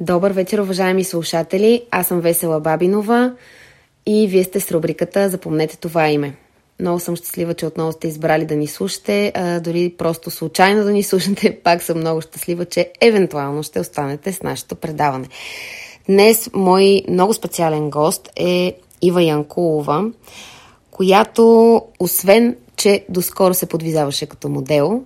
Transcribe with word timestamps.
Добър 0.00 0.32
вечер, 0.32 0.58
уважаеми 0.58 1.04
слушатели. 1.04 1.82
Аз 1.90 2.06
съм 2.06 2.20
Весела 2.20 2.60
Бабинова 2.60 3.34
и 4.06 4.26
вие 4.28 4.44
сте 4.44 4.60
с 4.60 4.72
рубриката 4.72 5.28
Запомнете 5.28 5.76
това 5.76 6.08
име. 6.08 6.34
Много 6.80 7.00
съм 7.00 7.16
щастлива, 7.16 7.54
че 7.54 7.66
отново 7.66 7.92
сте 7.92 8.08
избрали 8.08 8.44
да 8.44 8.56
ни 8.56 8.66
слушате, 8.66 9.32
а, 9.34 9.60
дори 9.60 9.94
просто 9.98 10.30
случайно 10.30 10.84
да 10.84 10.92
ни 10.92 11.02
слушате. 11.02 11.58
Пак 11.64 11.82
съм 11.82 11.98
много 11.98 12.20
щастлива, 12.20 12.64
че 12.64 12.92
евентуално 13.00 13.62
ще 13.62 13.80
останете 13.80 14.32
с 14.32 14.42
нашето 14.42 14.74
предаване. 14.74 15.28
Днес 16.08 16.50
мой 16.54 17.02
много 17.08 17.34
специален 17.34 17.90
гост 17.90 18.28
е 18.36 18.76
Ива 19.02 19.22
Янкулова, 19.22 20.04
която 20.90 21.82
освен, 22.00 22.56
че 22.76 23.04
доскоро 23.08 23.54
се 23.54 23.66
подвизаваше 23.66 24.26
като 24.26 24.48
модел, 24.48 25.02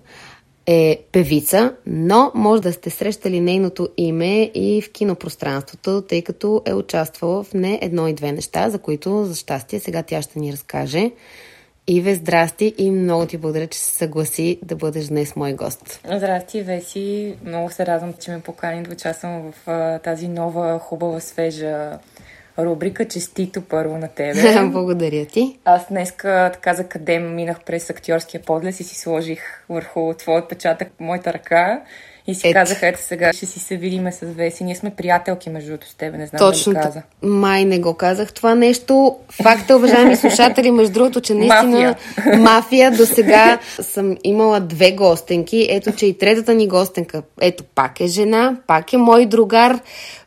е 0.66 1.04
певица, 1.12 1.74
но 1.86 2.32
може 2.34 2.62
да 2.62 2.72
сте 2.72 2.90
срещали 2.90 3.40
нейното 3.40 3.88
име 3.96 4.42
и 4.54 4.82
в 4.82 4.92
кинопространството, 4.92 6.02
тъй 6.02 6.22
като 6.22 6.62
е 6.64 6.74
участвала 6.74 7.42
в 7.42 7.54
не 7.54 7.78
едно 7.82 8.08
и 8.08 8.12
две 8.12 8.32
неща, 8.32 8.70
за 8.70 8.78
които, 8.78 9.24
за 9.24 9.34
щастие, 9.34 9.80
сега 9.80 10.02
тя 10.02 10.22
ще 10.22 10.38
ни 10.38 10.52
разкаже. 10.52 11.10
Иве, 11.86 12.14
здрасти 12.14 12.74
и 12.78 12.90
много 12.90 13.26
ти 13.26 13.36
благодаря, 13.36 13.66
че 13.66 13.78
се 13.78 13.90
съгласи 13.90 14.58
да 14.62 14.76
бъдеш 14.76 15.06
днес 15.06 15.36
мой 15.36 15.52
гост. 15.52 16.00
Здрасти, 16.16 16.62
Веси. 16.62 17.34
Много 17.44 17.70
се 17.70 17.86
радвам, 17.86 18.14
че 18.20 18.30
ме 18.30 18.40
покани 18.40 18.82
да 18.82 18.92
участвам 18.92 19.52
в 19.52 20.00
тази 20.04 20.28
нова, 20.28 20.78
хубава, 20.78 21.20
свежа 21.20 21.98
рубрика 22.58 23.08
Честито 23.08 23.60
първо 23.62 23.98
на 23.98 24.08
тебе. 24.08 24.68
Благодаря 24.72 25.26
ти. 25.26 25.58
Аз 25.64 25.88
днеска 25.88 26.50
така 26.52 26.74
за 26.74 26.88
къде 26.88 27.18
минах 27.18 27.64
през 27.64 27.90
актьорския 27.90 28.42
подлез 28.42 28.80
и 28.80 28.84
си 28.84 28.94
сложих 28.94 29.64
върху 29.68 30.14
твой 30.14 30.38
отпечатък 30.38 30.88
моята 31.00 31.32
ръка 31.32 31.82
и 32.26 32.34
си 32.34 32.48
ето. 32.48 32.54
казах, 32.54 32.82
ето 32.82 33.00
сега 33.02 33.32
ще 33.32 33.46
си 33.46 33.58
се 33.58 33.76
видиме 33.76 34.12
с 34.12 34.20
Веси. 34.20 34.64
Ние 34.64 34.74
сме 34.74 34.90
приятелки 34.90 35.50
между 35.50 35.70
другото 35.70 35.88
с 35.88 35.94
тебе, 35.94 36.18
не 36.18 36.26
знам 36.26 36.38
Точно, 36.38 36.72
да 36.72 36.78
го 36.78 36.84
каза. 36.84 37.02
Май 37.22 37.64
не 37.64 37.78
го 37.78 37.94
казах 37.94 38.32
това 38.32 38.54
нещо. 38.54 39.16
Факта, 39.42 39.76
уважаеми 39.76 40.16
слушатели, 40.16 40.70
между 40.70 40.92
другото, 40.92 41.20
че 41.20 41.34
наистина 41.34 41.62
мафия, 41.64 41.96
мафия 42.38 42.90
до 42.90 43.06
сега 43.06 43.58
съм 43.80 44.16
имала 44.24 44.60
две 44.60 44.92
гостенки. 44.92 45.66
Ето, 45.70 45.92
че 45.92 46.06
и 46.06 46.18
третата 46.18 46.54
ни 46.54 46.68
гостенка, 46.68 47.22
ето, 47.40 47.64
пак 47.74 48.00
е 48.00 48.06
жена, 48.06 48.56
пак 48.66 48.92
е 48.92 48.96
мой 48.96 49.26
другар 49.26 49.80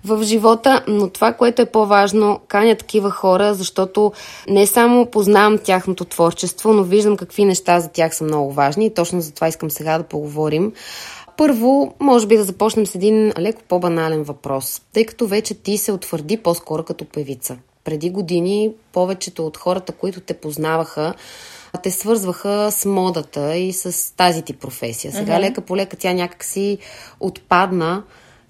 в 0.06 0.24
живота, 0.24 0.84
но 0.88 1.09
това, 1.09 1.34
което 1.34 1.62
е 1.62 1.66
по-важно, 1.66 2.40
каня 2.48 2.76
такива 2.76 3.12
хора, 3.12 3.54
защото 3.54 4.12
не 4.50 4.68
само 4.68 5.06
познавам 5.06 5.58
тяхното 5.58 6.06
творчество, 6.06 6.74
но 6.74 6.84
виждам 6.84 7.18
какви 7.18 7.46
неща 7.46 7.80
за 7.80 7.88
тях 7.88 8.16
са 8.16 8.24
много 8.24 8.52
важни 8.52 8.86
и 8.86 8.94
точно 8.94 9.22
за 9.22 9.34
това 9.34 9.48
искам 9.48 9.72
сега 9.72 9.98
да 9.98 10.04
поговорим. 10.04 10.74
Първо, 11.38 11.94
може 12.00 12.28
би 12.28 12.38
да 12.38 12.44
започнем 12.44 12.86
с 12.86 12.95
един 12.95 13.31
леко 13.39 13.61
по-банален 13.67 14.23
въпрос, 14.23 14.81
тъй 14.94 15.05
като 15.05 15.28
вече 15.28 15.53
ти 15.53 15.78
се 15.78 15.91
утвърди 15.91 16.38
по-скоро 16.38 16.83
като 16.83 17.05
певица. 17.05 17.58
Преди 17.83 18.09
години 18.09 18.72
повечето 18.94 19.45
от 19.45 19.58
хората, 19.58 19.91
които 19.91 20.22
те 20.22 20.33
познаваха, 20.33 21.13
те 21.83 21.91
свързваха 21.91 22.72
с 22.72 22.86
модата 22.86 23.58
и 23.58 23.73
с 23.73 24.16
тази 24.16 24.41
ти 24.41 24.53
професия. 24.53 25.11
Сега 25.11 25.33
uh-huh. 25.33 25.39
лека 25.39 25.61
по 25.61 25.78
лека 25.78 25.97
тя 25.97 26.13
някакси 26.13 26.78
отпадна. 27.19 28.03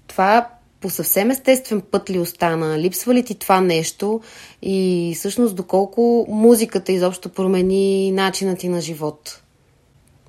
Това 0.06 0.48
по 0.80 0.90
съвсем 0.90 1.30
естествен 1.30 1.80
път 1.80 2.10
ли 2.10 2.18
остана? 2.18 2.78
Липсва 2.78 3.14
ли 3.14 3.22
ти 3.22 3.34
това 3.34 3.60
нещо? 3.60 4.20
И 4.62 5.12
всъщност 5.16 5.56
доколко 5.56 6.26
музиката 6.28 6.92
изобщо 6.92 7.28
промени 7.28 8.12
начина 8.12 8.56
ти 8.56 8.68
на 8.68 8.80
живот? 8.80 9.42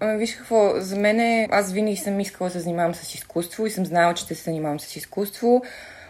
Виж 0.02 0.36
какво, 0.36 0.74
за 0.76 0.96
мен 0.96 1.48
аз 1.52 1.72
винаги 1.72 1.98
съм 1.98 2.20
искала 2.20 2.50
да 2.50 2.54
се 2.54 2.60
занимавам 2.60 2.96
с 2.96 3.14
изкуство 3.14 3.66
и 3.66 3.72
съм 3.72 3.86
знала, 3.86 4.14
че 4.14 4.24
ще 4.24 4.36
се 4.36 4.44
занимавам 4.44 4.80
с 4.80 4.96
изкуство. 4.96 5.64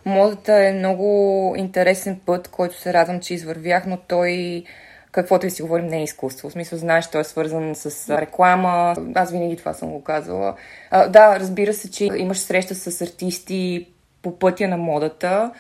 Модата 0.05 0.53
е 0.53 0.73
много 0.73 1.53
интересен 1.57 2.19
път, 2.25 2.47
който 2.47 2.81
се 2.81 2.93
радвам, 2.93 3.19
че 3.19 3.33
извървях, 3.33 3.85
но 3.88 3.97
той 3.97 4.63
каквото 5.11 5.45
и 5.45 5.49
си 5.49 5.61
говорим, 5.61 5.88
не 5.88 5.97
е 5.97 6.03
изкуство. 6.03 6.49
В 6.49 6.52
смисъл, 6.52 6.80
знаеш, 6.80 7.08
той 7.08 7.21
е 7.21 7.23
свързан 7.23 7.75
с 7.75 8.17
реклама. 8.17 8.95
Аз 9.15 9.31
винаги 9.31 9.58
това 9.58 9.73
съм 9.73 9.89
го 9.89 10.04
казвала. 10.04 10.55
А, 10.92 11.08
да, 11.08 11.39
разбира 11.39 11.73
се, 11.73 11.92
че 11.92 12.05
имаш 12.05 12.37
среща 12.37 12.75
с 12.75 13.02
артисти 13.02 13.87
по 14.21 14.39
пътя 14.39 14.67
на 14.67 14.77
модата 14.77 15.52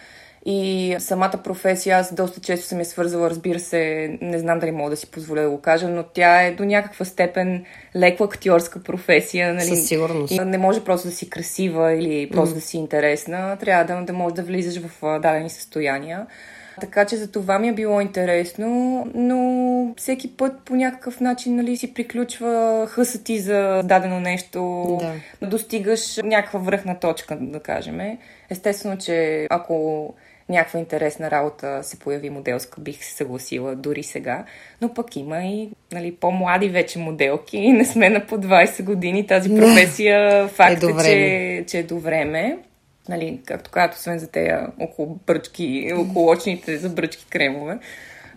и 0.49 0.95
самата 0.99 1.39
професия, 1.43 1.97
аз 1.97 2.13
доста 2.13 2.41
често 2.41 2.67
съм 2.67 2.79
я 2.79 2.85
свързала, 2.85 3.29
разбира 3.29 3.59
се, 3.59 4.11
не 4.21 4.39
знам 4.39 4.59
дали 4.59 4.71
мога 4.71 4.89
да 4.89 4.95
си 4.95 5.11
позволя 5.11 5.41
да 5.41 5.49
го 5.49 5.61
кажа, 5.61 5.87
но 5.87 6.03
тя 6.03 6.41
е 6.41 6.51
до 6.51 6.65
някаква 6.65 7.05
степен 7.05 7.65
леко 7.95 8.23
актьорска 8.23 8.83
професия. 8.83 9.53
Нали? 9.53 9.65
Със 9.65 9.87
сигурност. 9.87 10.31
И 10.31 10.39
не 10.39 10.57
може 10.57 10.83
просто 10.83 11.07
да 11.07 11.13
си 11.13 11.29
красива 11.29 11.93
или 11.93 12.29
просто 12.29 12.51
mm. 12.51 12.55
да 12.55 12.61
си 12.61 12.77
интересна. 12.77 13.57
Трябва 13.59 13.95
да, 13.95 14.05
да 14.05 14.13
можеш 14.13 14.35
да 14.35 14.43
влизаш 14.43 14.81
в 14.81 15.19
дадени 15.19 15.49
състояния. 15.49 16.27
Така 16.81 17.05
че 17.05 17.15
за 17.15 17.31
това 17.31 17.59
ми 17.59 17.67
е 17.67 17.73
било 17.73 18.01
интересно, 18.01 19.03
но 19.13 19.93
всеки 19.97 20.37
път 20.37 20.53
по 20.65 20.75
някакъв 20.75 21.19
начин 21.19 21.55
нали, 21.55 21.77
си 21.77 21.93
приключва 21.93 22.85
хъса 22.89 23.23
ти 23.23 23.39
за 23.39 23.81
дадено 23.83 24.19
нещо, 24.19 24.83
да. 25.41 25.47
достигаш 25.47 26.17
някаква 26.23 26.59
връхна 26.59 26.99
точка, 26.99 27.37
да 27.41 27.59
кажем. 27.59 28.17
Естествено, 28.49 28.97
че 28.97 29.47
ако 29.49 30.13
някаква 30.49 30.79
интересна 30.79 31.31
работа 31.31 31.79
се 31.83 31.99
появи 31.99 32.29
моделска, 32.29 32.81
бих 32.81 33.03
се 33.03 33.13
съгласила 33.13 33.75
дори 33.75 34.03
сега. 34.03 34.45
Но 34.81 34.93
пък 34.93 35.15
има 35.15 35.43
и 35.43 35.69
нали, 35.91 36.15
по-млади 36.15 36.69
вече 36.69 36.99
моделки 36.99 37.57
и 37.57 37.73
не 37.73 37.85
сме 37.85 38.09
на 38.09 38.25
по 38.25 38.37
20 38.37 38.83
години. 38.83 39.27
Тази 39.27 39.55
професия 39.55 40.47
факт 40.47 40.83
е, 40.83 40.87
е 40.87 41.03
че, 41.03 41.65
че 41.67 41.79
е 41.79 41.83
до 41.83 41.99
време. 41.99 42.57
Нали, 43.09 43.41
както 43.45 43.71
казват, 43.71 43.97
освен 43.97 44.19
за 44.19 44.27
тези 44.27 44.51
около 44.79 45.19
бръчки, 45.27 45.91
около 45.95 46.29
очните 46.29 46.77
за 46.77 46.89
бръчки 46.89 47.25
кремове. 47.29 47.79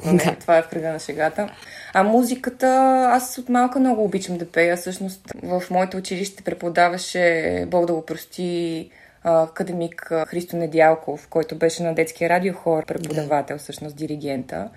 Но 0.04 0.12
не, 0.12 0.36
това 0.40 0.58
е 0.58 0.62
в 0.62 0.68
кръга 0.68 0.92
на 0.92 0.98
шегата. 0.98 1.48
А 1.94 2.02
музиката, 2.02 2.66
аз 3.12 3.38
от 3.38 3.48
малка 3.48 3.80
много 3.80 4.04
обичам 4.04 4.38
да 4.38 4.50
пея. 4.50 4.76
Всъщност 4.76 5.32
в 5.42 5.62
моето 5.70 5.96
училище 5.96 6.42
преподаваше, 6.42 7.64
Бог 7.68 7.86
да 7.86 7.94
го 7.94 8.06
прости, 8.06 8.90
академик 9.24 10.12
Христо 10.26 10.56
Недялков, 10.56 11.28
който 11.28 11.56
беше 11.56 11.82
на 11.82 11.94
детския 11.94 12.30
радиохор, 12.30 12.86
преподавател, 12.86 13.56
да. 13.56 13.62
всъщност 13.62 13.96
диригента. 13.96 14.68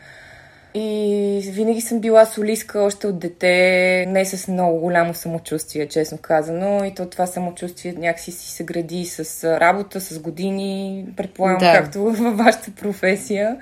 И 0.75 1.49
винаги 1.51 1.81
съм 1.81 1.99
била 1.99 2.25
солистка 2.25 2.79
още 2.79 3.07
от 3.07 3.19
дете, 3.19 4.05
не 4.07 4.25
с 4.25 4.47
много 4.47 4.79
голямо 4.79 5.13
самочувствие, 5.13 5.87
честно 5.87 6.17
казано. 6.17 6.85
И 6.85 6.95
то 6.95 7.05
това 7.05 7.27
самочувствие 7.27 7.93
някакси 7.93 8.31
си 8.31 8.51
се 8.51 8.63
гради 8.63 9.05
с 9.05 9.43
работа, 9.59 10.01
с 10.01 10.19
години, 10.19 11.05
предполагам, 11.17 11.59
да. 11.59 11.73
както 11.73 12.03
във 12.03 12.37
вашата 12.37 12.71
професия. 12.71 13.57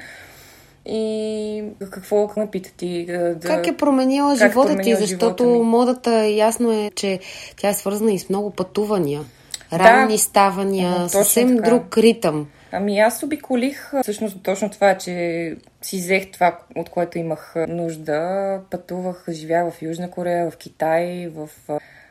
И 0.86 1.64
какво 1.92 2.30
ме 2.38 2.48
пита 2.52 2.72
ти? 2.78 3.06
Да, 3.06 3.36
как 3.48 3.68
е 3.68 3.78
променила 3.78 4.38
как 4.38 4.52
живота 4.52 4.78
ти? 4.78 4.96
Защото 4.96 5.44
живота 5.44 5.64
модата 5.64 6.28
ясно 6.28 6.72
е, 6.72 6.92
че 6.96 7.20
тя 7.58 7.70
е 7.70 7.74
свързана 7.74 8.12
и 8.12 8.20
с 8.20 8.30
много 8.30 8.52
пътувания 8.52 9.22
ранни 9.74 10.14
да, 10.14 10.20
ставания, 10.20 11.10
съвсем 11.10 11.58
така. 11.58 11.70
друг 11.70 11.98
ритъм. 11.98 12.48
Ами 12.72 13.00
аз 13.00 13.24
обиколих, 13.24 13.92
всъщност 14.02 14.44
точно 14.44 14.70
това, 14.70 14.98
че 14.98 15.56
си 15.82 15.98
взех 15.98 16.32
това, 16.32 16.60
от 16.76 16.90
което 16.90 17.18
имах 17.18 17.54
нужда. 17.68 18.60
Пътувах, 18.72 19.26
живях 19.30 19.74
в 19.74 19.82
Южна 19.82 20.12
Корея, 20.12 20.52
в 20.52 20.58
Китай, 20.58 21.28
в 21.28 21.50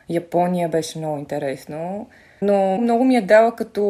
Япония 0.09 0.69
беше 0.69 0.97
много 0.97 1.17
интересно. 1.17 2.07
Но 2.41 2.77
много 2.81 3.03
ми 3.03 3.15
е 3.15 3.21
дала 3.21 3.55
като 3.55 3.81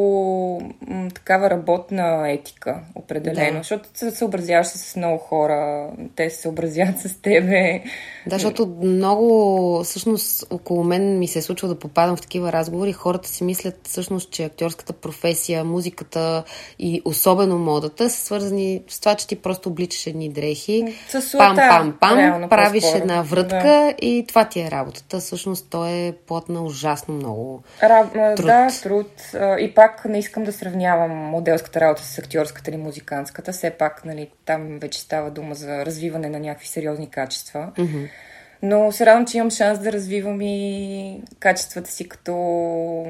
м, 0.87 1.09
такава 1.13 1.49
работна 1.49 2.31
етика, 2.31 2.79
определено, 2.95 3.51
да. 3.51 3.57
защото 3.57 3.89
се 3.93 4.11
съобразяваш 4.11 4.67
с 4.67 4.95
много 4.95 5.17
хора, 5.17 5.89
те 6.15 6.29
се 6.29 6.41
съобразяват 6.41 6.99
с 6.99 7.21
тебе. 7.21 7.83
Да, 8.27 8.35
защото 8.35 8.67
много, 8.83 9.83
всъщност, 9.83 10.53
около 10.53 10.83
мен 10.83 11.19
ми 11.19 11.27
се 11.27 11.39
е 11.39 11.41
случва 11.41 11.67
да 11.67 11.79
попадам 11.79 12.15
в 12.15 12.21
такива 12.21 12.51
разговори. 12.51 12.93
Хората 12.93 13.29
си 13.29 13.43
мислят 13.43 13.79
всъщност, 13.83 14.31
че 14.31 14.43
актьорската 14.43 14.93
професия, 14.93 15.63
музиката 15.63 16.43
и 16.79 17.01
особено 17.05 17.57
модата 17.57 18.09
са 18.09 18.25
свързани 18.25 18.81
с 18.87 18.99
това, 18.99 19.15
че 19.15 19.27
ти 19.27 19.35
просто 19.35 19.69
обличаш 19.69 20.07
едни 20.07 20.29
дрехи. 20.29 20.95
С 21.09 21.37
пам, 21.37 21.55
пам, 21.55 21.97
пам, 21.99 22.19
реално, 22.19 22.49
правиш 22.49 22.83
по-скоро. 22.83 23.01
една 23.01 23.21
врътка 23.21 23.63
да. 23.63 23.93
и 24.01 24.25
това 24.27 24.45
ти 24.45 24.59
е 24.59 24.71
работата. 24.71 25.19
Всъщност, 25.19 25.67
то 25.69 25.85
е 25.85 26.13
плод 26.27 26.49
на 26.49 26.63
ужасно 26.63 27.13
много. 27.13 27.63
Раб, 27.83 28.37
труд. 28.41 28.47
Да, 28.47 28.67
труд. 28.83 29.31
И 29.59 29.73
пак 29.75 30.05
не 30.05 30.19
искам 30.19 30.43
да 30.43 30.53
сравнявам 30.53 31.11
моделската 31.11 31.81
работа 31.81 32.03
с 32.03 32.17
актьорската 32.17 32.69
или 32.71 32.77
музикантската. 32.77 33.51
Все 33.51 33.69
пак, 33.69 34.05
нали, 34.05 34.29
там 34.45 34.79
вече 34.79 34.99
става 34.99 35.31
дума 35.31 35.55
за 35.55 35.85
развиване 35.85 36.29
на 36.29 36.39
някакви 36.39 36.67
сериозни 36.67 37.09
качества. 37.09 37.71
Mm-hmm. 37.75 38.09
Но 38.63 38.91
се 38.91 39.05
радвам, 39.05 39.25
че 39.25 39.37
имам 39.37 39.51
шанс 39.51 39.79
да 39.79 39.91
развивам 39.91 40.41
и 40.41 41.21
качествата 41.39 41.91
си 41.91 42.09
като 42.09 42.33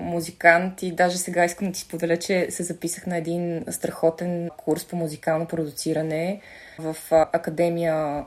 музикант 0.02 0.84
и 0.84 0.92
даже 0.92 1.18
сега 1.18 1.46
искам 1.46 1.68
да 1.68 1.74
ти 1.74 1.80
споделя, 1.80 2.18
че 2.18 2.48
се 2.52 2.64
записах 2.64 3.08
на 3.08 3.18
един 3.18 3.66
страхотен 3.70 4.50
курс 4.58 4.86
по 4.86 4.96
музикално 4.96 5.46
продуциране 5.46 6.42
в 6.80 6.96
Академия 7.12 8.26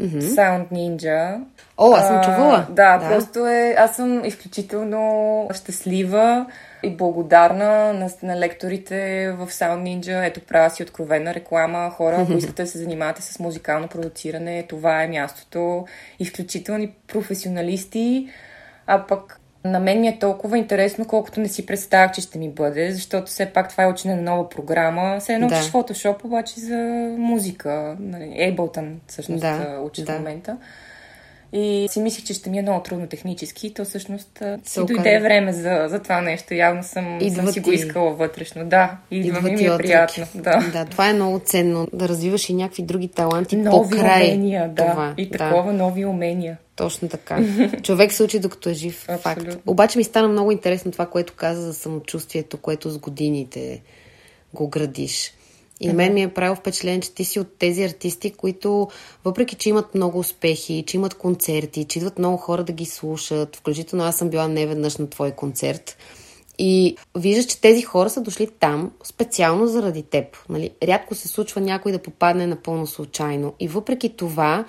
mm-hmm. 0.00 0.20
Sound 0.20 0.72
Ninja. 0.72 1.40
О, 1.78 1.92
аз 1.92 2.06
съм 2.06 2.22
чувала. 2.22 2.66
А, 2.68 2.72
да, 2.72 2.98
да, 2.98 3.08
просто 3.08 3.46
е... 3.46 3.74
Аз 3.78 3.96
съм 3.96 4.24
изключително 4.24 5.48
щастлива 5.54 6.46
и 6.82 6.96
благодарна 6.96 7.92
на, 7.92 8.10
на 8.22 8.40
лекторите 8.40 9.30
в 9.38 9.46
Sound 9.46 9.82
Ninja. 9.82 10.26
Ето, 10.26 10.40
правя 10.40 10.70
си 10.70 10.82
откровена 10.82 11.34
реклама. 11.34 11.90
Хора, 11.90 12.16
ако 12.20 12.32
искате 12.38 12.62
да 12.62 12.68
се 12.68 12.78
занимавате 12.78 13.22
с 13.22 13.38
музикално 13.38 13.88
продуциране, 13.88 14.66
това 14.68 15.02
е 15.02 15.08
мястото. 15.08 15.86
Изключителни 16.18 16.92
професионалисти. 17.08 18.28
А 18.86 19.06
пък 19.06 19.40
на 19.70 19.80
мен 19.80 20.00
ми 20.00 20.08
е 20.08 20.18
толкова 20.18 20.58
интересно, 20.58 21.04
колкото 21.04 21.40
не 21.40 21.48
си 21.48 21.66
представях, 21.66 22.12
че 22.12 22.20
ще 22.20 22.38
ми 22.38 22.50
бъде, 22.50 22.92
защото 22.92 23.26
все 23.26 23.46
пак 23.46 23.70
това 23.70 23.84
е 23.84 23.86
учене 23.86 24.14
на 24.14 24.22
нова 24.22 24.48
програма. 24.48 25.16
Все 25.20 25.34
едно 25.34 25.48
да. 25.48 25.54
учиш 25.54 25.72
Photoshop, 25.72 26.24
обаче 26.24 26.60
за 26.60 26.76
музика. 27.18 27.96
Нали, 28.00 28.24
Ableton 28.24 28.94
всъщност 29.06 29.40
да, 29.40 29.80
учи 29.82 30.04
да. 30.04 30.12
в 30.12 30.18
момента. 30.18 30.56
И 31.52 31.86
си 31.90 32.00
мислих, 32.00 32.24
че 32.24 32.34
ще 32.34 32.50
ми 32.50 32.58
е 32.58 32.62
много 32.62 32.82
трудно 32.82 33.06
технически. 33.06 33.74
То 33.74 33.84
всъщност 33.84 34.42
си 34.64 34.80
дойде 34.84 35.20
време 35.20 35.52
за, 35.52 35.86
за 35.88 35.98
това 36.02 36.20
нещо. 36.20 36.54
Явно 36.54 36.82
съм, 36.82 37.18
съм 37.34 37.48
си 37.48 37.60
го 37.60 37.72
искала 37.72 38.14
вътрешно. 38.14 38.64
Да, 38.64 38.96
идва, 39.10 39.28
идва 39.28 39.50
ми, 39.50 39.56
ми 39.56 39.64
е 39.64 39.76
приятно. 39.76 40.26
Да. 40.34 40.70
да, 40.72 40.84
това 40.84 41.08
е 41.08 41.12
много 41.12 41.38
ценно. 41.38 41.88
Да 41.92 42.08
развиваш 42.08 42.48
и 42.48 42.54
някакви 42.54 42.82
други 42.82 43.08
таланти 43.08 43.56
нови 43.56 43.90
по-край. 43.90 44.24
умения, 44.26 44.68
да. 44.68 44.90
Това. 44.90 45.14
И 45.16 45.30
такова 45.30 45.72
да. 45.72 45.78
нови 45.78 46.04
умения. 46.04 46.56
Точно 46.76 47.08
така. 47.08 47.38
Човек 47.82 48.12
се 48.12 48.22
учи 48.22 48.38
докато 48.38 48.68
е 48.68 48.74
жив. 48.74 49.04
Абсолютно. 49.08 49.52
Факт. 49.52 49.62
Обаче 49.66 49.98
ми 49.98 50.04
стана 50.04 50.28
много 50.28 50.52
интересно 50.52 50.92
това, 50.92 51.06
което 51.06 51.32
каза 51.36 51.62
за 51.62 51.74
самочувствието, 51.74 52.56
което 52.58 52.90
с 52.90 52.98
годините 52.98 53.82
го 54.54 54.68
градиш. 54.68 55.32
И 55.80 55.86
на 55.86 55.94
мен 55.94 56.14
ми 56.14 56.22
е 56.22 56.34
правило 56.34 56.56
впечатление, 56.56 57.00
че 57.00 57.14
ти 57.14 57.24
си 57.24 57.40
от 57.40 57.58
тези 57.58 57.84
артисти, 57.84 58.30
които, 58.30 58.88
въпреки 59.24 59.54
че 59.54 59.68
имат 59.68 59.94
много 59.94 60.18
успехи, 60.18 60.84
че 60.86 60.96
имат 60.96 61.14
концерти, 61.14 61.84
че 61.84 61.98
идват 61.98 62.18
много 62.18 62.36
хора 62.36 62.64
да 62.64 62.72
ги 62.72 62.84
слушат, 62.84 63.56
включително 63.56 64.04
аз 64.04 64.16
съм 64.16 64.30
била 64.30 64.48
неведнъж 64.48 64.96
на 64.96 65.10
твой 65.10 65.30
концерт, 65.30 65.96
и 66.58 66.96
виждаш, 67.18 67.46
че 67.46 67.60
тези 67.60 67.82
хора 67.82 68.10
са 68.10 68.20
дошли 68.20 68.48
там 68.60 68.92
специално 69.04 69.66
заради 69.66 70.02
теб. 70.02 70.36
Нали? 70.48 70.70
Рядко 70.82 71.14
се 71.14 71.28
случва 71.28 71.60
някой 71.60 71.92
да 71.92 71.98
попадне 71.98 72.46
напълно 72.46 72.86
случайно. 72.86 73.54
И 73.60 73.68
въпреки 73.68 74.16
това, 74.16 74.64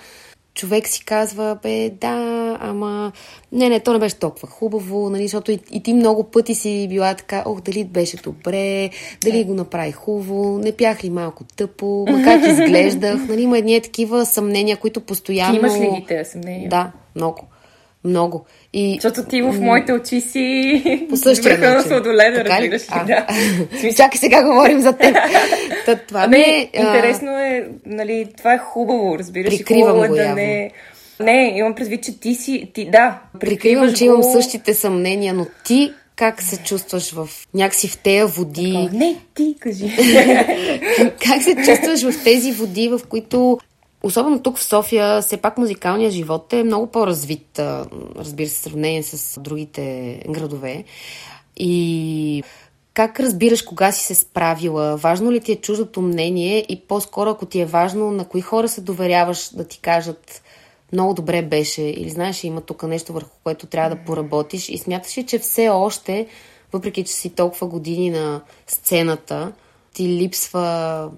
човек 0.57 0.87
си 0.87 1.05
казва, 1.05 1.57
бе, 1.63 1.89
да, 1.89 2.57
ама 2.61 3.11
не, 3.51 3.69
не, 3.69 3.79
то 3.79 3.93
не 3.93 3.99
беше 3.99 4.15
толкова 4.15 4.47
хубаво, 4.47 5.09
нали, 5.09 5.21
защото 5.21 5.51
и, 5.51 5.59
и 5.71 5.83
ти 5.83 5.93
много 5.93 6.23
пъти 6.23 6.55
си 6.55 6.87
била 6.89 7.13
така, 7.13 7.43
ох, 7.45 7.61
дали 7.61 7.83
беше 7.83 8.17
добре, 8.17 8.89
дали 9.23 9.43
го 9.43 9.53
направи 9.53 9.91
хубаво, 9.91 10.59
не 10.59 10.71
пях 10.71 11.03
ли 11.03 11.09
малко 11.09 11.43
тъпо, 11.43 12.05
макар 12.09 12.43
че 12.43 12.49
изглеждах, 12.63 13.27
нали, 13.27 13.41
има 13.41 13.57
едни 13.57 13.81
такива 13.81 14.25
съмнения, 14.25 14.77
които 14.77 15.01
постоянно... 15.01 15.53
Ти 15.53 15.57
имаш 15.57 15.73
ли 15.73 15.99
ги 15.99 16.05
тези 16.07 16.31
съмнения? 16.31 16.69
Да, 16.69 16.91
много. 17.15 17.43
Много. 18.07 18.45
И... 18.73 18.99
Защото 19.01 19.29
ти 19.29 19.41
в 19.41 19.61
моите 19.61 19.93
очи 19.93 20.21
си 20.21 21.05
по 21.09 21.17
същия 21.17 21.57
начин. 21.57 21.89
Сладоледа, 21.89 22.45
разбираш 22.45 22.81
ли? 22.81 23.07
Да. 23.07 23.27
Чакай 23.95 24.17
сега 24.19 24.43
говорим 24.43 24.79
за 24.79 24.93
теб. 24.93 25.15
Та, 25.85 25.95
това 25.95 26.27
не, 26.27 26.39
е, 26.39 26.69
интересно 26.73 27.31
е, 27.31 27.67
нали, 27.85 28.27
това 28.37 28.53
е 28.53 28.57
хубаво, 28.57 29.19
разбираш 29.19 29.53
ли? 29.53 29.63
Хубаво 29.67 30.03
е 30.03 30.09
да 30.09 30.35
не... 30.35 30.71
Не, 31.19 31.53
имам 31.55 31.75
предвид, 31.75 32.03
че 32.03 32.19
ти 32.19 32.35
си... 32.35 32.71
Ти, 32.73 32.89
да, 32.89 33.19
прикривам, 33.39 33.93
че 33.93 34.05
го... 34.05 34.11
имам 34.11 34.23
същите 34.23 34.73
съмнения, 34.73 35.33
но 35.33 35.45
ти 35.65 35.93
как 36.17 36.41
се 36.41 36.57
чувстваш 36.63 37.11
в 37.11 37.29
някакси 37.53 37.87
в 37.87 37.97
тези 37.97 38.31
води? 38.31 38.89
Така, 38.91 38.97
не, 38.97 39.15
ти 39.35 39.55
кажи. 39.59 39.89
как 41.25 41.41
се 41.41 41.55
чувстваш 41.55 42.03
в 42.03 42.23
тези 42.23 42.51
води, 42.51 42.87
в 42.87 43.01
които 43.09 43.59
Особено 44.03 44.43
тук 44.43 44.57
в 44.57 44.63
София, 44.63 45.21
все 45.21 45.37
пак 45.37 45.57
музикалният 45.57 46.13
живот 46.13 46.53
е 46.53 46.63
много 46.63 46.87
по-развит, 46.87 47.59
разбира 48.15 48.49
се, 48.49 48.55
в 48.55 48.63
сравнение 48.63 49.03
с 49.03 49.39
другите 49.39 50.19
градове. 50.29 50.83
И 51.57 52.43
как 52.93 53.19
разбираш 53.19 53.61
кога 53.61 53.91
си 53.91 54.05
се 54.05 54.15
справила? 54.15 54.97
Важно 54.97 55.31
ли 55.31 55.39
ти 55.39 55.51
е 55.51 55.55
чуждото 55.55 56.01
мнение 56.01 56.65
и 56.69 56.81
по-скоро, 56.87 57.29
ако 57.29 57.45
ти 57.45 57.59
е 57.59 57.65
важно, 57.65 58.11
на 58.11 58.25
кои 58.25 58.41
хора 58.41 58.67
се 58.67 58.81
доверяваш 58.81 59.49
да 59.53 59.63
ти 59.67 59.79
кажат 59.79 60.41
много 60.93 61.13
добре 61.13 61.41
беше 61.41 61.81
или 61.81 62.09
знаеш, 62.09 62.43
има 62.43 62.61
тук 62.61 62.83
нещо 62.83 63.13
върху 63.13 63.37
което 63.43 63.67
трябва 63.67 63.95
да 63.95 64.03
поработиш 64.05 64.69
и 64.69 64.77
смяташ 64.77 65.17
ли, 65.17 65.25
че 65.25 65.39
все 65.39 65.69
още, 65.69 66.27
въпреки 66.73 67.03
че 67.03 67.13
си 67.13 67.29
толкова 67.29 67.67
години 67.67 68.09
на 68.09 68.41
сцената, 68.67 69.51
ти 69.93 70.07
липсва 70.07 71.09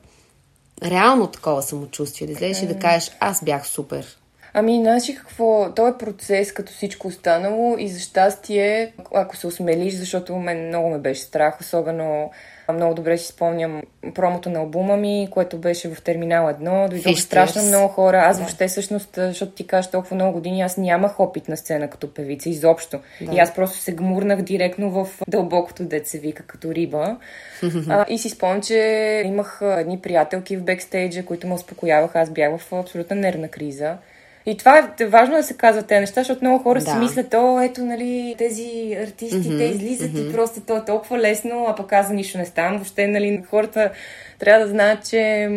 реално 0.83 1.27
такова 1.27 1.61
самочувствие, 1.61 2.27
да 2.27 2.33
излезеш 2.33 2.63
и 2.63 2.67
да 2.67 2.79
кажеш, 2.79 3.11
аз 3.19 3.43
бях 3.43 3.67
супер. 3.67 4.18
Ами, 4.53 4.79
знаеш 4.81 5.03
какво? 5.17 5.73
То 5.75 5.87
е 5.87 5.97
процес 5.97 6.53
като 6.53 6.71
всичко 6.71 7.07
останало 7.07 7.75
и 7.77 7.87
за 7.87 7.99
щастие, 7.99 8.93
ако 9.13 9.35
се 9.35 9.47
осмелиш, 9.47 9.93
защото 9.93 10.35
мен 10.35 10.67
много 10.67 10.89
ме 10.89 10.97
беше 10.97 11.21
страх, 11.21 11.59
особено 11.61 12.31
много 12.73 12.93
добре 12.93 13.17
си 13.17 13.27
спомням 13.27 13.81
промото 14.15 14.49
на 14.49 14.59
албума 14.59 14.97
ми, 14.97 15.27
което 15.31 15.57
беше 15.57 15.89
в 15.89 16.01
Терминал 16.01 16.47
1. 16.47 16.89
Дойдоха 16.89 17.17
страшно 17.17 17.63
много 17.63 17.87
хора. 17.87 18.17
Аз 18.17 18.37
да. 18.37 18.43
въобще 18.43 18.67
всъщност, 18.67 19.09
защото 19.15 19.51
ти 19.51 19.67
кажеш 19.67 19.91
толкова 19.91 20.15
много 20.15 20.33
години, 20.33 20.61
аз 20.61 20.77
нямах 20.77 21.19
опит 21.19 21.47
на 21.47 21.57
сцена 21.57 21.89
като 21.89 22.13
певица 22.13 22.49
изобщо. 22.49 22.99
Да. 23.21 23.35
И 23.35 23.39
аз 23.39 23.55
просто 23.55 23.77
се 23.77 23.91
гмурнах 23.91 24.41
директно 24.41 24.91
в 24.91 25.07
дълбокото 25.27 25.83
деца 25.83 26.17
вика, 26.21 26.43
като 26.43 26.73
риба. 26.73 27.17
а, 27.89 28.05
и 28.09 28.17
си 28.17 28.29
спомням, 28.29 28.61
че 28.61 28.77
имах 29.25 29.59
едни 29.63 29.99
приятелки 29.99 30.57
в 30.57 30.63
бекстейджа, 30.63 31.25
които 31.25 31.47
ме 31.47 31.53
успокояваха. 31.53 32.19
Аз 32.19 32.29
бях 32.29 32.57
в 32.57 32.73
абсолютна 32.73 33.15
нервна 33.15 33.47
криза. 33.47 33.97
И 34.45 34.57
това 34.57 34.91
е 34.99 35.05
важно 35.05 35.35
да 35.35 35.43
се 35.43 35.57
казват 35.57 35.87
тези 35.87 35.99
неща, 35.99 36.21
защото 36.21 36.45
много 36.45 36.63
хора 36.63 36.79
да. 36.79 36.91
си 36.91 36.97
мислят, 36.97 37.33
о, 37.33 37.61
ето, 37.61 37.85
нали, 37.85 38.35
тези 38.37 38.97
артисти, 39.03 39.37
mm-hmm. 39.37 39.57
те 39.57 39.63
излизат 39.63 40.11
mm-hmm. 40.11 40.29
и 40.29 40.33
просто 40.33 40.61
то 40.61 40.77
е 40.77 40.85
толкова 40.85 41.17
лесно, 41.19 41.65
а 41.67 41.75
пък 41.75 41.93
аз 41.93 42.09
нищо 42.09 42.37
не 42.37 42.45
ставам. 42.45 42.75
Въобще, 42.75 43.07
нали, 43.07 43.43
хората 43.49 43.91
трябва 44.39 44.65
да 44.65 44.71
знаят, 44.71 45.09
че 45.09 45.49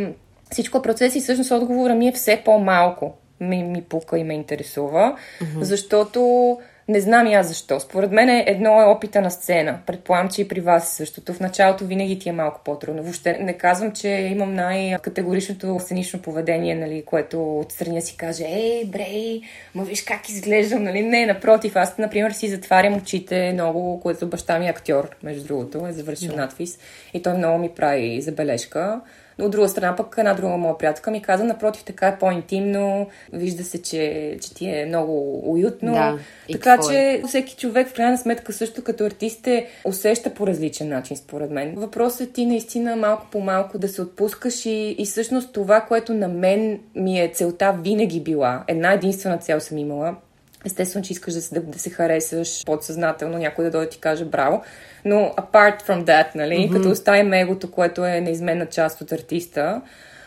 всичко 0.50 0.78
е 0.78 0.82
процес 0.82 1.16
и 1.16 1.20
всъщност 1.20 1.50
отговора 1.50 1.94
ми 1.94 2.08
е 2.08 2.12
все 2.12 2.42
по-малко. 2.44 3.14
Ми, 3.40 3.62
ми 3.62 3.82
пука 3.82 4.18
и 4.18 4.24
ме 4.24 4.34
интересува, 4.34 5.16
mm-hmm. 5.40 5.60
защото 5.60 6.58
не 6.92 7.00
знам 7.00 7.26
и 7.26 7.34
аз 7.34 7.48
защо. 7.48 7.80
Според 7.80 8.12
мен 8.12 8.28
е 8.28 8.44
едно 8.46 8.82
е 8.82 8.84
опита 8.84 9.20
на 9.20 9.30
сцена. 9.30 9.78
Предполагам, 9.86 10.28
че 10.28 10.42
и 10.42 10.48
при 10.48 10.60
вас 10.60 10.92
е 10.92 10.96
същото. 10.96 11.32
В 11.34 11.40
началото 11.40 11.84
винаги 11.84 12.18
ти 12.18 12.28
е 12.28 12.32
малко 12.32 12.60
по-трудно. 12.64 13.02
Въобще 13.02 13.38
не 13.40 13.52
казвам, 13.52 13.92
че 13.92 14.08
имам 14.08 14.54
най-категоричното 14.54 15.78
сценично 15.80 16.22
поведение, 16.22 16.74
нали, 16.74 17.02
което 17.06 17.58
отстрани 17.58 18.02
си 18.02 18.16
каже, 18.16 18.44
ей, 18.44 18.84
брей, 18.84 19.40
ма 19.74 19.84
виж 19.84 20.02
как 20.02 20.28
изглеждам, 20.28 20.82
нали? 20.82 21.02
Не, 21.02 21.26
напротив, 21.26 21.76
аз, 21.76 21.98
например, 21.98 22.30
си 22.30 22.48
затварям 22.48 22.96
очите 22.96 23.52
много, 23.52 24.00
което 24.00 24.26
баща 24.26 24.58
ми 24.58 24.66
е 24.66 24.70
актьор, 24.70 25.16
между 25.22 25.44
другото, 25.44 25.86
е 25.86 25.92
завършил 25.92 26.30
yeah. 26.30 26.36
надвис 26.36 26.78
и 27.14 27.22
той 27.22 27.34
много 27.34 27.58
ми 27.58 27.68
прави 27.68 28.20
забележка. 28.20 29.00
Но 29.38 29.44
от 29.44 29.50
друга 29.50 29.68
страна 29.68 29.96
пък 29.96 30.14
една 30.18 30.34
друга 30.34 30.56
моя 30.56 30.78
приятелка 30.78 31.10
ми 31.10 31.22
каза, 31.22 31.44
напротив, 31.44 31.84
така 31.84 32.08
е 32.08 32.18
по-интимно, 32.18 33.06
вижда 33.32 33.64
се, 33.64 33.82
че, 33.82 34.36
че 34.42 34.54
ти 34.54 34.66
е 34.68 34.86
много 34.86 35.42
уютно. 35.52 35.92
Да, 35.92 36.18
така 36.52 36.78
че 36.88 37.22
всеки 37.28 37.56
човек 37.56 37.88
в 37.88 37.94
крайна 37.94 38.18
сметка 38.18 38.52
също 38.52 38.84
като 38.84 39.04
артист 39.04 39.46
е 39.46 39.66
усеща 39.84 40.34
по 40.34 40.46
различен 40.46 40.88
начин, 40.88 41.16
според 41.16 41.50
мен. 41.50 41.74
Въпросът 41.76 42.20
е 42.28 42.32
ти 42.32 42.46
наистина 42.46 42.96
малко 42.96 43.26
по 43.30 43.40
малко 43.40 43.78
да 43.78 43.88
се 43.88 44.02
отпускаш 44.02 44.66
и, 44.66 44.96
и 44.98 45.04
всъщност 45.04 45.52
това, 45.52 45.80
което 45.80 46.14
на 46.14 46.28
мен 46.28 46.80
ми 46.94 47.20
е 47.20 47.28
целта 47.28 47.78
винаги 47.82 48.20
била, 48.20 48.64
една 48.68 48.92
единствена 48.92 49.38
цел 49.38 49.60
съм 49.60 49.78
имала, 49.78 50.16
Естествено, 50.64 51.04
че 51.04 51.12
искаш 51.12 51.34
да 51.34 51.42
се, 51.42 51.54
да, 51.54 51.60
да 51.60 51.78
се 51.78 51.90
харесаш 51.90 52.64
подсъзнателно, 52.64 53.38
някой 53.38 53.64
да 53.64 53.70
дойде 53.70 53.88
ти 53.88 53.98
каже 53.98 54.24
браво. 54.24 54.62
Но 55.04 55.16
apart 55.36 55.82
from 55.82 56.04
that, 56.04 56.26
нали, 56.34 56.54
mm-hmm. 56.54 56.72
като 56.72 56.90
оставим 56.90 57.32
егото, 57.32 57.70
което 57.70 58.04
е 58.04 58.20
неизменна 58.20 58.66
част 58.66 59.00
от 59.00 59.12
артиста, 59.12 59.82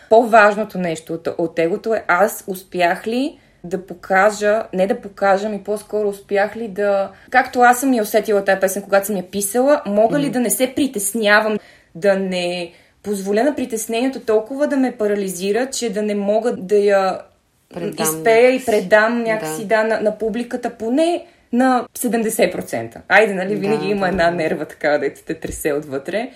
по-важното 0.09 0.77
нещо 0.77 1.13
от, 1.13 1.27
от 1.37 1.59
егото 1.59 1.93
е 1.93 2.03
аз 2.07 2.43
успях 2.47 3.07
ли 3.07 3.39
да 3.63 3.85
покажа, 3.85 4.63
не 4.73 4.87
да 4.87 5.01
покажа, 5.01 5.49
ми 5.49 5.63
по-скоро 5.63 6.09
успях 6.09 6.55
ли 6.55 6.67
да... 6.67 7.11
Както 7.29 7.59
аз 7.59 7.79
съм 7.79 7.93
я 7.93 8.03
усетила 8.03 8.45
тази 8.45 8.59
песен, 8.59 8.81
когато 8.81 9.07
съм 9.07 9.17
я 9.17 9.31
писала, 9.31 9.81
мога 9.85 10.17
mm-hmm. 10.17 10.21
ли 10.21 10.29
да 10.29 10.39
не 10.39 10.49
се 10.49 10.73
притеснявам, 10.75 11.57
да 11.95 12.15
не 12.15 12.71
позволя 13.03 13.43
на 13.43 13.55
притеснението 13.55 14.19
толкова 14.19 14.67
да 14.67 14.77
ме 14.77 14.97
парализира, 14.97 15.69
че 15.69 15.93
да 15.93 16.01
не 16.01 16.15
мога 16.15 16.55
да 16.55 16.75
я 16.75 17.19
предам 17.75 18.05
изпея 18.05 18.51
и 18.51 18.65
предам 18.65 19.23
някакси 19.23 19.65
да. 19.65 19.77
да 19.77 19.83
на, 19.83 20.01
на 20.01 20.17
публиката 20.17 20.69
поне 20.69 21.25
на 21.53 21.85
70%. 21.97 22.97
Айде, 23.07 23.33
нали, 23.33 23.55
винаги 23.55 23.85
да, 23.85 23.91
има 23.91 24.05
да, 24.05 24.07
една 24.07 24.31
нерва 24.31 24.65
така 24.65 24.97
да 24.97 25.13
те 25.13 25.33
тресе 25.33 25.73
отвътре. 25.73 26.31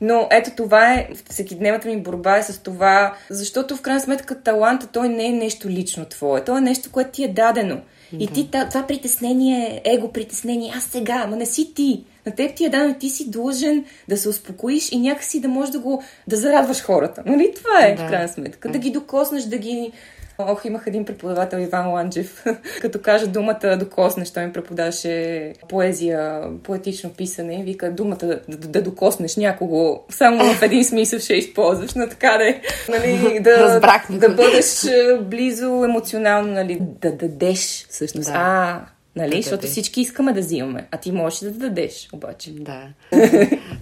Но 0.00 0.28
ето 0.30 0.50
това 0.56 0.94
е, 0.94 1.08
всекидневната 1.30 1.88
ми 1.88 2.02
борба 2.02 2.36
е 2.36 2.42
с 2.42 2.58
това, 2.58 3.14
защото 3.30 3.76
в 3.76 3.82
крайна 3.82 4.00
сметка 4.00 4.42
таланта 4.42 4.86
той 4.86 5.08
не 5.08 5.26
е 5.26 5.32
нещо 5.32 5.68
лично 5.68 6.04
твое, 6.04 6.44
то 6.44 6.58
е 6.58 6.60
нещо, 6.60 6.92
което 6.92 7.10
ти 7.10 7.24
е 7.24 7.28
дадено. 7.28 7.80
Да. 8.12 8.24
И 8.24 8.26
ти 8.26 8.50
това 8.50 8.86
притеснение, 8.86 9.82
его 9.84 10.12
притеснение, 10.12 10.72
аз 10.76 10.84
сега, 10.84 11.22
ама 11.24 11.36
не 11.36 11.46
си 11.46 11.74
ти. 11.74 12.04
На 12.26 12.32
теб 12.32 12.54
ти 12.54 12.64
е 12.64 12.68
дадено, 12.68 12.94
ти 12.94 13.08
си 13.08 13.30
длъжен 13.30 13.84
да 14.08 14.16
се 14.16 14.28
успокоиш 14.28 14.92
и 14.92 14.98
някакси 15.00 15.40
да 15.40 15.48
можеш 15.48 15.72
да 15.72 15.78
го, 15.78 16.02
да 16.28 16.36
зарадваш 16.36 16.82
хората. 16.82 17.22
Нали 17.26 17.52
това 17.56 17.86
е, 17.86 17.94
да. 17.94 18.06
в 18.06 18.08
крайна 18.08 18.28
сметка. 18.28 18.68
Да 18.68 18.78
ги 18.78 18.90
докоснеш, 18.90 19.42
да 19.42 19.58
ги 19.58 19.92
Ох, 20.38 20.64
имах 20.64 20.82
един 20.86 21.04
преподавател 21.04 21.58
Иван 21.58 21.88
Ланджев. 21.88 22.44
Като 22.80 23.00
кажа 23.02 23.26
думата 23.26 23.76
докоснеш, 23.78 24.30
той 24.30 24.46
ми 24.46 24.52
преподаваше 24.52 25.52
поезия, 25.68 26.42
поетично 26.62 27.10
писане 27.10 27.62
вика 27.64 27.92
думата 27.92 28.16
да, 28.16 28.40
да, 28.48 28.68
да 28.68 28.82
докоснеш 28.82 29.36
някого, 29.36 30.02
само 30.10 30.54
в 30.54 30.62
един 30.62 30.84
смисъл 30.84 31.18
ще 31.18 31.34
използваш, 31.34 31.94
но 31.94 32.08
така 32.08 32.38
да 32.38 32.48
е, 32.48 32.60
нали, 32.88 33.40
да, 33.40 33.80
да 34.10 34.28
бъдеш 34.28 34.86
близо 35.22 35.84
емоционално, 35.84 36.52
нали, 36.52 36.78
да 36.80 37.12
дадеш 37.12 37.86
всъщност. 37.88 38.26
Да. 38.26 38.32
А, 38.36 38.80
Нали? 39.16 39.36
Да 39.36 39.42
Защото 39.42 39.66
всички 39.66 40.00
искаме 40.00 40.32
да 40.32 40.40
взимаме, 40.40 40.88
а 40.90 40.96
ти 40.96 41.12
можеш 41.12 41.38
да 41.38 41.50
дадеш, 41.50 42.08
обаче. 42.12 42.50
Да. 42.50 42.88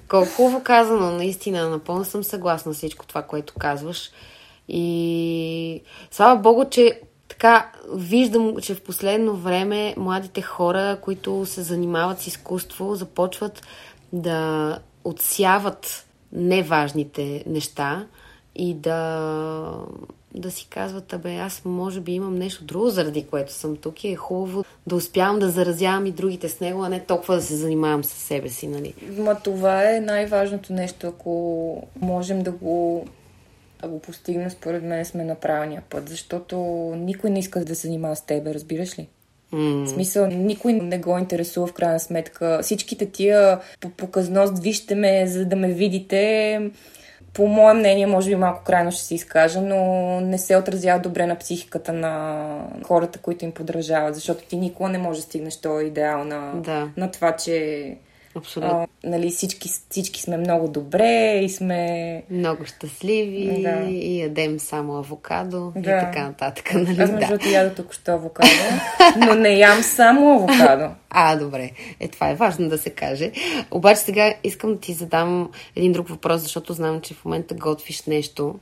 Колко 0.08 0.30
хубаво 0.30 0.62
казано, 0.62 1.10
наистина, 1.10 1.68
напълно 1.68 2.04
съм 2.04 2.24
съгласна 2.24 2.74
с 2.74 2.76
всичко 2.76 3.06
това, 3.06 3.22
което 3.22 3.54
казваш. 3.58 4.10
И 4.72 5.82
слава 6.10 6.40
Богу, 6.40 6.64
че 6.70 7.00
така 7.28 7.72
виждам, 7.94 8.56
че 8.62 8.74
в 8.74 8.82
последно 8.82 9.36
време 9.36 9.94
младите 9.96 10.42
хора, 10.42 10.98
които 11.00 11.46
се 11.46 11.62
занимават 11.62 12.20
с 12.20 12.26
изкуство, 12.26 12.94
започват 12.94 13.62
да 14.12 14.78
отсяват 15.04 16.06
неважните 16.32 17.44
неща 17.46 18.06
и 18.54 18.74
да, 18.74 19.84
да 20.34 20.50
си 20.50 20.66
казват, 20.70 21.12
абе, 21.12 21.36
аз 21.36 21.64
може 21.64 22.00
би 22.00 22.12
имам 22.12 22.34
нещо 22.34 22.64
друго, 22.64 22.90
заради 22.90 23.26
което 23.26 23.52
съм 23.52 23.76
тук 23.76 24.04
и 24.04 24.08
е 24.08 24.16
хубаво 24.16 24.64
да 24.86 24.96
успявам 24.96 25.38
да 25.38 25.50
заразявам 25.50 26.06
и 26.06 26.10
другите 26.10 26.48
с 26.48 26.60
него, 26.60 26.82
а 26.82 26.88
не 26.88 27.00
толкова 27.00 27.34
да 27.34 27.42
се 27.42 27.56
занимавам 27.56 28.04
с 28.04 28.08
себе 28.08 28.48
си, 28.48 28.66
нали? 28.66 28.94
Ма 29.18 29.34
това 29.34 29.96
е 29.96 30.00
най-важното 30.00 30.72
нещо, 30.72 31.06
ако 31.06 31.86
можем 32.00 32.42
да 32.42 32.50
го 32.50 33.06
да 33.82 33.88
го 33.88 33.98
постигнем, 33.98 34.50
според 34.50 34.82
мен 34.82 35.04
сме 35.04 35.24
на 35.24 35.34
правилния 35.34 35.82
път, 35.90 36.08
защото 36.08 36.56
никой 36.96 37.30
не 37.30 37.38
иска 37.38 37.64
да 37.64 37.74
се 37.74 37.86
занимава 37.86 38.16
с 38.16 38.26
тебе, 38.26 38.54
разбираш 38.54 38.98
ли? 38.98 39.08
Mm. 39.52 39.84
В 39.84 39.88
смисъл, 39.88 40.26
никой 40.26 40.72
не 40.72 40.98
го 40.98 41.18
интересува 41.18 41.66
в 41.66 41.72
крайна 41.72 42.00
сметка. 42.00 42.58
Всичките 42.62 43.06
тия 43.06 43.60
по 43.80 43.90
показност, 43.90 44.58
вижте 44.58 44.94
ме, 44.94 45.26
за 45.26 45.44
да 45.44 45.56
ме 45.56 45.68
видите, 45.68 46.60
по 47.34 47.46
мое 47.46 47.74
мнение, 47.74 48.06
може 48.06 48.30
би 48.30 48.36
малко 48.36 48.64
крайно 48.64 48.92
ще 48.92 49.02
се 49.02 49.14
изкажа, 49.14 49.60
но 49.60 50.20
не 50.20 50.38
се 50.38 50.56
отразява 50.56 51.00
добре 51.00 51.26
на 51.26 51.36
психиката 51.36 51.92
на 51.92 52.66
хората, 52.84 53.18
които 53.18 53.44
им 53.44 53.52
подражават, 53.52 54.14
защото 54.14 54.44
ти 54.44 54.56
никога 54.56 54.88
не 54.88 54.98
можеш 54.98 55.22
да 55.22 55.28
стигнеш 55.28 55.56
този 55.56 55.86
идеал 55.86 56.24
на, 56.24 56.52
да. 56.54 56.88
на 56.96 57.10
това, 57.10 57.36
че 57.36 57.96
Абсолютно. 58.34 58.88
А, 59.04 59.08
нали, 59.08 59.30
всички, 59.30 59.70
всички 59.90 60.22
сме 60.22 60.36
много 60.36 60.68
добре 60.68 61.40
и 61.42 61.48
сме... 61.48 62.22
Много 62.30 62.64
щастливи 62.64 63.62
да. 63.62 63.90
и 63.90 64.20
ядем 64.20 64.60
само 64.60 64.96
авокадо 64.96 65.72
да. 65.76 65.80
и 65.80 65.84
така 65.84 66.22
нататък. 66.22 66.74
Нали? 66.74 67.02
Аз 67.02 67.10
между 67.10 67.38
да. 67.38 67.48
яда 67.48 67.74
тук 67.74 67.94
що 67.94 68.12
авокадо, 68.12 68.50
но 69.16 69.34
не 69.34 69.48
ям 69.48 69.82
само 69.82 70.34
авокадо. 70.34 70.88
А, 71.14 71.36
добре. 71.36 71.70
Е, 72.00 72.08
това 72.08 72.30
е 72.30 72.34
важно 72.34 72.68
да 72.68 72.78
се 72.78 72.90
каже. 72.90 73.32
Обаче 73.70 74.00
сега 74.00 74.34
искам 74.44 74.74
да 74.74 74.80
ти 74.80 74.92
задам 74.92 75.50
един 75.76 75.92
друг 75.92 76.08
въпрос, 76.08 76.40
защото 76.40 76.72
знам, 76.72 77.00
че 77.00 77.14
в 77.14 77.24
момента 77.24 77.54
готвиш 77.54 78.02
нещо. 78.02 78.54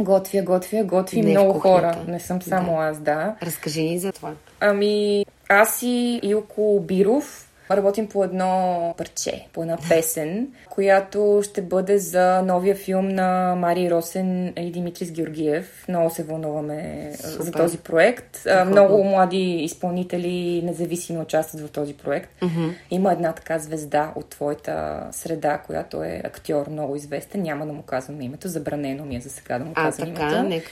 Готвя, 0.00 0.42
готвя, 0.42 0.84
готви 0.84 1.22
не 1.22 1.30
много 1.30 1.60
хора. 1.60 2.04
Не 2.08 2.20
съм 2.20 2.42
само 2.42 2.76
да. 2.76 2.82
аз, 2.82 2.98
да. 2.98 3.36
Разкажи 3.42 3.82
ни 3.82 3.98
за 3.98 4.12
това. 4.12 4.32
Ами, 4.60 5.24
аз 5.48 5.82
и 5.82 6.20
Илко 6.22 6.80
Биров 6.80 7.48
Работим 7.70 8.08
по 8.08 8.24
едно 8.24 8.94
парче, 8.98 9.46
по 9.52 9.62
една 9.62 9.78
песен, 9.88 10.48
която 10.70 11.40
ще 11.44 11.62
бъде 11.62 11.98
за 11.98 12.42
новия 12.42 12.74
филм 12.74 13.08
на 13.08 13.54
Мари 13.54 13.90
Росен 13.90 14.52
и 14.58 14.70
Димитрис 14.72 15.10
Георгиев. 15.12 15.84
Много 15.88 16.10
се 16.10 16.22
вълнуваме 16.22 17.10
Супер. 17.16 17.44
за 17.44 17.52
този 17.52 17.78
проект. 17.78 18.36
Супер. 18.36 18.64
Много 18.64 19.04
млади 19.04 19.40
изпълнители 19.40 20.62
независимо 20.64 21.20
участват 21.20 21.60
в 21.60 21.68
този 21.68 21.94
проект. 21.94 22.30
Mm-hmm. 22.42 22.72
Има 22.90 23.12
една 23.12 23.32
така 23.32 23.58
звезда 23.58 24.12
от 24.16 24.28
твоята 24.28 25.06
среда, 25.12 25.58
която 25.58 26.02
е 26.02 26.22
актьор 26.24 26.66
много 26.70 26.96
известен. 26.96 27.42
Няма 27.42 27.66
да 27.66 27.72
му 27.72 27.82
казвам 27.82 28.20
името. 28.20 28.48
Забранено 28.48 29.04
ми 29.04 29.16
е 29.16 29.20
за 29.20 29.30
сега 29.30 29.58
да 29.58 29.64
му 29.64 29.74
казвам 29.74 30.08
а, 30.10 30.14
така, 30.14 30.30
името. 30.30 30.48
Нека 30.48 30.70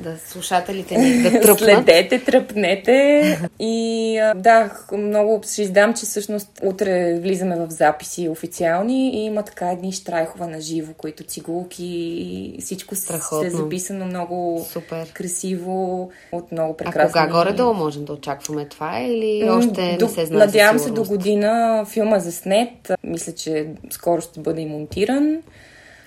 да 0.00 0.18
слушателите 0.18 0.98
ни 0.98 1.22
да 1.22 1.30
тръпнат. 1.40 1.58
Следете, 1.58 2.24
тръпнете. 2.24 3.38
И 3.58 4.32
да, 4.36 4.70
много 4.92 5.42
ще 5.52 5.62
издам, 5.62 5.94
че 5.94 6.06
също 6.06 6.27
всъщност 6.28 6.60
утре 6.64 7.18
влизаме 7.20 7.56
в 7.56 7.70
записи 7.70 8.28
официални 8.28 9.10
и 9.10 9.24
има 9.24 9.42
така 9.42 9.70
едни 9.70 9.92
штрайхове 9.92 10.46
на 10.46 10.60
живо, 10.60 10.92
които 10.92 11.24
цигулки 11.24 11.84
и 11.86 12.56
всичко 12.60 12.94
Страхотно. 12.94 13.40
се 13.40 13.46
е 13.46 13.50
записано 13.50 14.04
много 14.04 14.66
Супер. 14.72 15.12
красиво 15.12 16.10
от 16.32 16.52
много 16.52 16.76
прекрасно. 16.76 17.00
А 17.02 17.06
кога 17.06 17.26
горе-долу 17.26 17.74
можем 17.74 18.04
да 18.04 18.12
очакваме 18.12 18.64
това 18.64 19.00
или 19.00 19.50
още 19.50 19.96
до, 19.98 20.06
не 20.06 20.12
се 20.12 20.26
знае 20.26 20.46
Надявам 20.46 20.78
се 20.78 20.90
до 20.90 21.04
година 21.04 21.84
филма 21.88 22.18
заснет. 22.18 22.92
Мисля, 23.04 23.32
че 23.32 23.66
скоро 23.90 24.20
ще 24.20 24.40
бъде 24.40 24.60
и 24.60 24.66
монтиран. 24.66 25.42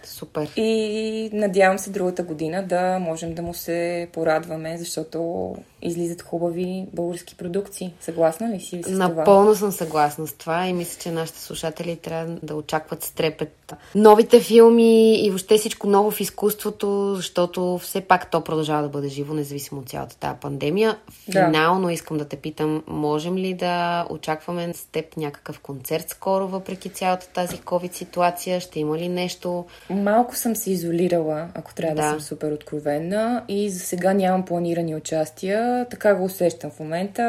Супер. 0.03 0.49
И 0.55 1.29
надявам 1.33 1.79
се 1.79 1.89
другата 1.89 2.23
година 2.23 2.63
да 2.67 2.99
можем 2.99 3.33
да 3.33 3.41
му 3.41 3.53
се 3.53 4.07
порадваме, 4.13 4.77
защото 4.77 5.55
излизат 5.81 6.21
хубави 6.21 6.85
български 6.93 7.35
продукции. 7.35 7.93
Съгласна 7.99 8.49
ли 8.49 8.59
си 8.59 8.81
с 8.83 8.91
това? 8.91 9.07
Напълно 9.07 9.55
съм 9.55 9.71
съгласна 9.71 10.27
с 10.27 10.33
това 10.33 10.67
и 10.67 10.73
мисля, 10.73 11.01
че 11.01 11.11
нашите 11.11 11.39
слушатели 11.39 11.95
трябва 11.95 12.37
да 12.43 12.55
очакват 12.55 13.03
с 13.03 13.11
трепет 13.11 13.73
новите 13.95 14.39
филми 14.39 15.25
и 15.25 15.29
въобще 15.29 15.57
всичко 15.57 15.87
ново 15.87 16.11
в 16.11 16.21
изкуството, 16.21 17.15
защото 17.15 17.77
все 17.77 18.01
пак 18.01 18.31
то 18.31 18.43
продължава 18.43 18.83
да 18.83 18.89
бъде 18.89 19.07
живо, 19.07 19.33
независимо 19.33 19.81
от 19.81 19.89
цялата 19.89 20.17
тази 20.17 20.39
пандемия. 20.41 20.97
Финално 21.31 21.87
да. 21.87 21.93
искам 21.93 22.17
да 22.17 22.25
те 22.25 22.35
питам, 22.35 22.83
можем 22.87 23.37
ли 23.37 23.53
да 23.53 24.05
очакваме 24.09 24.73
с 24.73 24.85
теб 24.85 25.17
някакъв 25.17 25.59
концерт 25.59 26.09
скоро, 26.09 26.47
въпреки 26.47 26.89
цялата 26.89 27.27
тази 27.27 27.57
COVID 27.57 27.93
ситуация? 27.93 28.59
Ще 28.59 28.79
има 28.79 28.97
ли 28.97 29.09
нещо? 29.09 29.65
Малко 29.91 30.35
съм 30.35 30.55
се 30.55 30.71
изолирала, 30.71 31.47
ако 31.53 31.73
трябва 31.73 31.95
да, 31.95 32.01
да 32.01 32.09
съм 32.09 32.21
супер 32.21 32.51
откровенна 32.51 33.43
и 33.47 33.69
за 33.69 33.79
сега 33.79 34.13
нямам 34.13 34.45
планирани 34.45 34.95
участия 34.95 35.85
така 35.89 36.15
го 36.15 36.23
усещам 36.23 36.71
в 36.71 36.79
момента. 36.79 37.23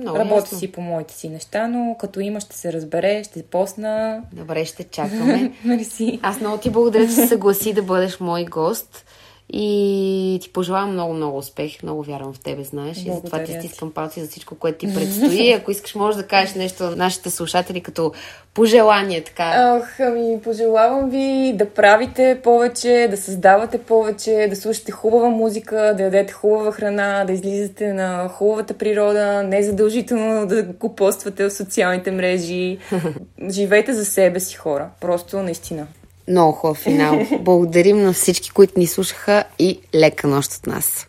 Много 0.00 0.18
Работя 0.18 0.34
ясно. 0.34 0.58
си 0.58 0.72
по 0.72 0.80
моите 0.80 1.14
си 1.14 1.28
неща, 1.28 1.68
но 1.68 1.96
като 2.00 2.20
има 2.20 2.40
ще 2.40 2.56
се 2.56 2.72
разбере, 2.72 3.24
ще 3.24 3.42
посна. 3.42 4.22
Добре, 4.32 4.64
ще 4.64 4.84
чакаме. 4.84 5.52
Мерси. 5.64 6.20
Аз 6.22 6.40
много 6.40 6.58
ти 6.58 6.70
благодаря, 6.70 7.06
че 7.06 7.12
се 7.12 7.26
съгласи 7.26 7.72
да 7.72 7.82
бъдеш 7.82 8.20
мой 8.20 8.44
гост. 8.44 9.04
И 9.48 10.38
ти 10.42 10.52
пожелавам 10.52 10.92
много-много 10.92 11.38
успех. 11.38 11.82
Много 11.82 12.02
вярвам 12.02 12.32
в 12.32 12.40
тебе, 12.40 12.64
знаеш. 12.64 12.96
Благодаря 12.96 13.18
и 13.18 13.20
затова 13.20 13.44
ти 13.44 13.52
стискам 13.52 13.92
палци 13.92 14.20
за 14.20 14.28
всичко, 14.28 14.54
което 14.54 14.78
ти 14.78 14.94
предстои. 14.94 15.52
Ако 15.58 15.70
искаш, 15.70 15.94
може 15.94 16.16
да 16.16 16.26
кажеш 16.26 16.54
нещо 16.54 16.84
на 16.84 16.96
нашите 16.96 17.30
слушатели 17.30 17.80
като 17.80 18.12
пожелание. 18.54 19.24
Така. 19.24 19.78
Ох, 19.78 20.00
ами, 20.00 20.40
пожелавам 20.40 21.10
ви 21.10 21.52
да 21.54 21.70
правите 21.70 22.40
повече, 22.44 23.08
да 23.10 23.16
създавате 23.16 23.78
повече, 23.78 24.46
да 24.50 24.56
слушате 24.56 24.92
хубава 24.92 25.28
музика, 25.28 25.94
да 25.96 26.02
ядете 26.02 26.32
хубава 26.32 26.72
храна, 26.72 27.24
да 27.24 27.32
излизате 27.32 27.92
на 27.92 28.28
хубавата 28.28 28.74
природа, 28.74 29.42
не 29.42 29.62
задължително 29.62 30.46
да 30.46 30.62
го 30.62 30.94
поствате 30.94 31.44
в 31.44 31.50
социалните 31.50 32.10
мрежи. 32.10 32.78
Живейте 33.50 33.92
за 33.92 34.04
себе 34.04 34.40
си, 34.40 34.56
хора. 34.56 34.88
Просто 35.00 35.42
наистина. 35.42 35.86
Много 36.28 36.52
хубав 36.52 36.76
финал. 36.76 37.26
Благодарим 37.40 38.02
на 38.02 38.12
всички, 38.12 38.50
които 38.50 38.78
ни 38.78 38.86
слушаха 38.86 39.44
и 39.58 39.80
лека 39.94 40.28
нощ 40.28 40.52
от 40.52 40.66
нас. 40.66 41.06